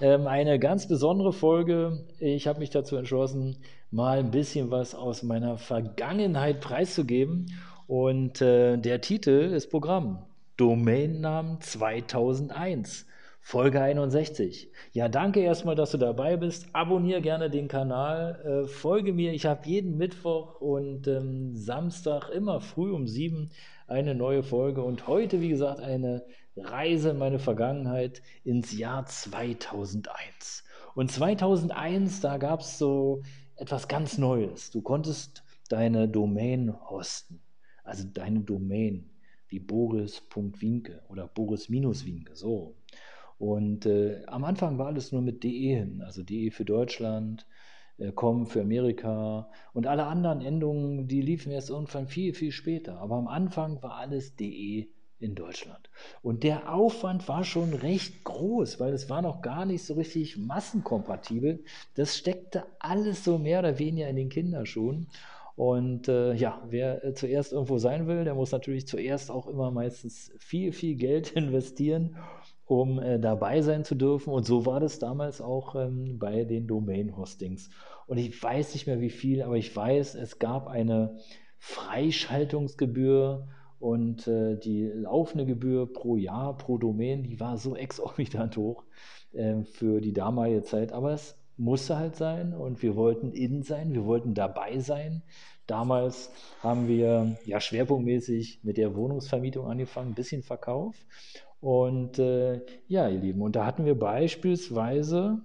[0.00, 2.04] ähm, eine ganz besondere Folge.
[2.18, 3.58] Ich habe mich dazu entschlossen,
[3.90, 7.52] mal ein bisschen was aus meiner Vergangenheit preiszugeben.
[7.86, 10.24] Und äh, der Titel ist Programm.
[10.56, 13.06] Domainnamen 2001.
[13.40, 14.70] Folge 61.
[14.92, 16.66] Ja, danke erstmal, dass du dabei bist.
[16.72, 19.32] Abonniere gerne den Kanal, äh, folge mir.
[19.32, 23.50] Ich habe jeden Mittwoch und ähm, Samstag immer früh um sieben
[23.86, 26.24] eine neue Folge und heute, wie gesagt, eine
[26.56, 30.64] Reise in meine Vergangenheit ins Jahr 2001.
[30.94, 33.22] Und 2001, da gab es so
[33.56, 34.70] etwas ganz Neues.
[34.70, 37.40] Du konntest deine Domain hosten,
[37.84, 39.10] also deine Domain,
[39.48, 42.76] wie boris.winke oder boris-winke, so.
[43.40, 47.46] Und äh, am Anfang war alles nur mit DE hin, also DE für Deutschland,
[47.96, 52.98] äh, com für Amerika und alle anderen Endungen, die liefen erst irgendwann viel, viel später.
[52.98, 55.88] Aber am Anfang war alles DE in Deutschland.
[56.20, 60.36] Und der Aufwand war schon recht groß, weil es war noch gar nicht so richtig
[60.36, 61.64] massenkompatibel.
[61.94, 65.06] Das steckte alles so mehr oder weniger in den Kinderschuhen.
[65.56, 69.70] Und äh, ja, wer äh, zuerst irgendwo sein will, der muss natürlich zuerst auch immer
[69.70, 72.16] meistens viel, viel Geld investieren,
[72.70, 74.32] um äh, dabei sein zu dürfen.
[74.32, 77.68] Und so war das damals auch ähm, bei den Domain-Hostings.
[78.06, 81.18] Und ich weiß nicht mehr wie viel, aber ich weiß, es gab eine
[81.58, 83.48] Freischaltungsgebühr
[83.80, 88.84] und äh, die laufende Gebühr pro Jahr, pro Domain, die war so exorbitant hoch
[89.32, 90.92] äh, für die damalige Zeit.
[90.92, 95.24] Aber es musste halt sein und wir wollten in sein, wir wollten dabei sein.
[95.66, 96.30] Damals
[96.62, 100.94] haben wir ja schwerpunktmäßig mit der Wohnungsvermietung angefangen, ein bisschen Verkauf.
[101.60, 105.42] Und äh, ja, ihr Lieben, und da hatten wir beispielsweise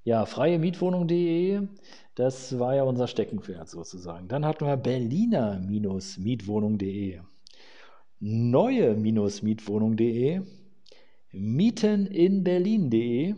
[0.03, 1.67] Ja, freie-mietwohnung.de,
[2.15, 4.27] das war ja unser Steckenpferd sozusagen.
[4.27, 7.21] Dann hatten wir berliner-mietwohnung.de,
[8.23, 10.41] neue-mietwohnung.de,
[11.33, 13.35] mieteninberlin.de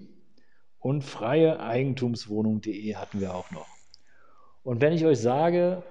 [0.77, 3.65] und freie Eigentumswohnung.de hatten wir auch noch.
[4.61, 5.81] Und wenn ich euch sage,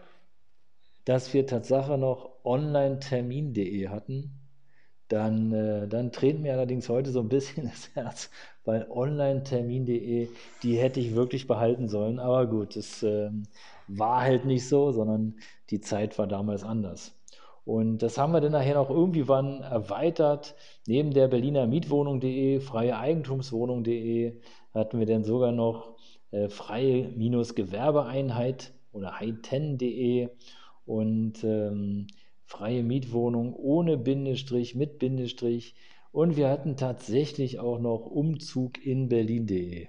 [1.05, 4.39] dass wir Tatsache noch online-termin.de hatten,
[5.09, 8.31] dann, äh, dann dreht mir allerdings heute so ein bisschen das Herz,
[8.65, 10.29] weil online-termin.de,
[10.63, 12.21] die hätte ich wirklich behalten sollen.
[12.21, 13.31] Aber gut, es äh,
[13.89, 15.35] war halt nicht so, sondern
[15.71, 17.13] die Zeit war damals anders.
[17.65, 20.55] Und das haben wir dann nachher noch irgendwie wann erweitert.
[20.87, 24.39] Neben der Berliner Mietwohnung.de, freie Eigentumswohnung.de
[24.75, 25.97] hatten wir dann sogar noch
[26.31, 30.29] äh, freie-Gewerbeeinheit oder high10.de
[30.85, 32.09] und ähm,
[32.45, 35.75] freie Mietwohnung ohne Bindestrich, mit Bindestrich.
[36.13, 39.89] Und wir hatten tatsächlich auch noch Umzug in Berlin.de.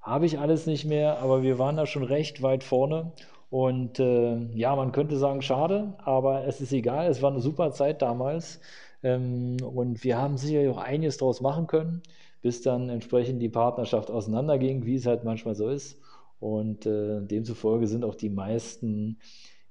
[0.00, 3.12] Habe ich alles nicht mehr, aber wir waren da schon recht weit vorne.
[3.50, 7.08] Und äh, ja, man könnte sagen, schade, aber es ist egal.
[7.08, 8.60] Es war eine super Zeit damals.
[9.02, 12.02] Ähm, und wir haben sicherlich auch einiges daraus machen können
[12.46, 16.00] bis dann entsprechend die Partnerschaft auseinanderging, wie es halt manchmal so ist.
[16.38, 19.18] Und äh, demzufolge sind auch die meisten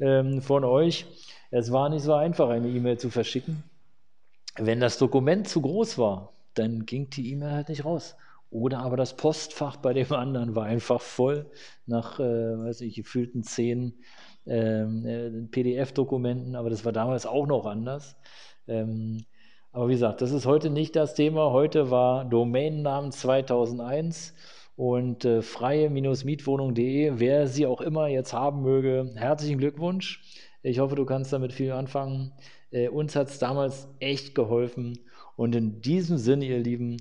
[0.00, 1.06] ähm, von euch.
[1.50, 3.62] Es war nicht so einfach, eine E-Mail zu verschicken.
[4.58, 8.16] Wenn das Dokument zu groß war, dann ging die E-Mail halt nicht raus.
[8.50, 11.46] Oder aber das Postfach bei dem anderen war einfach voll
[11.86, 13.94] nach, äh, weiß ich, gefühlten zehn
[14.46, 18.16] ähm, äh, PDF-Dokumenten, aber das war damals auch noch anders.
[18.66, 19.24] Ähm,
[19.72, 21.52] aber wie gesagt, das ist heute nicht das Thema.
[21.52, 24.34] Heute war Domainnamen 2001
[24.76, 30.22] und äh, freie-mietwohnung.de, wer sie auch immer jetzt haben möge, herzlichen Glückwunsch.
[30.62, 32.32] Ich hoffe, du kannst damit viel anfangen.
[32.70, 34.98] Äh, uns hat es damals echt geholfen.
[35.36, 36.96] Und in diesem Sinne, ihr Lieben,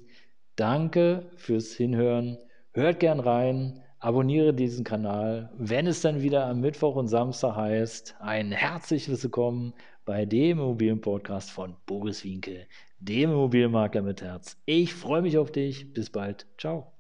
[0.56, 2.38] danke fürs Hinhören.
[2.74, 5.52] Hört gern rein, abonniere diesen Kanal.
[5.58, 9.74] Wenn es dann wieder am Mittwoch und Samstag heißt, ein herzliches Willkommen
[10.06, 12.68] bei dem Immobilienpodcast von Boris Winke,
[13.00, 14.58] dem Immobilienmakler mit Herz.
[14.66, 15.94] Ich freue mich auf dich.
[15.94, 16.46] Bis bald.
[16.58, 16.97] Ciao.